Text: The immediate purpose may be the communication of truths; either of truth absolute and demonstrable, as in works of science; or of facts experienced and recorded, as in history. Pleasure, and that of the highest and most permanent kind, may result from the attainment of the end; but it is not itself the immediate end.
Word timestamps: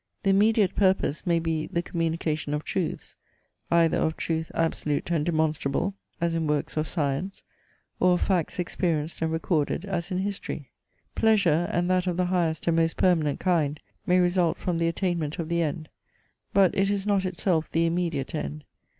The 0.23 0.31
immediate 0.31 0.73
purpose 0.75 1.27
may 1.27 1.37
be 1.37 1.67
the 1.67 1.83
communication 1.83 2.55
of 2.55 2.63
truths; 2.63 3.15
either 3.69 3.99
of 3.99 4.17
truth 4.17 4.51
absolute 4.55 5.11
and 5.11 5.23
demonstrable, 5.23 5.93
as 6.19 6.33
in 6.33 6.47
works 6.47 6.75
of 6.75 6.87
science; 6.87 7.43
or 7.99 8.13
of 8.13 8.21
facts 8.21 8.57
experienced 8.57 9.21
and 9.21 9.31
recorded, 9.31 9.85
as 9.85 10.09
in 10.09 10.17
history. 10.17 10.71
Pleasure, 11.13 11.69
and 11.71 11.87
that 11.91 12.07
of 12.07 12.17
the 12.17 12.25
highest 12.25 12.65
and 12.65 12.77
most 12.77 12.97
permanent 12.97 13.39
kind, 13.39 13.79
may 14.07 14.17
result 14.19 14.57
from 14.57 14.79
the 14.79 14.87
attainment 14.87 15.37
of 15.37 15.49
the 15.49 15.61
end; 15.61 15.87
but 16.51 16.73
it 16.75 16.89
is 16.89 17.05
not 17.05 17.23
itself 17.23 17.71
the 17.71 17.85
immediate 17.85 18.33
end. 18.33 18.63